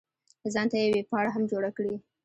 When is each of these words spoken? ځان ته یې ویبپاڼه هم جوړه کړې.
ځان 0.53 0.67
ته 0.71 0.75
یې 0.81 0.91
ویبپاڼه 0.95 1.29
هم 1.35 1.43
جوړه 1.51 1.69
کړې. 1.77 1.95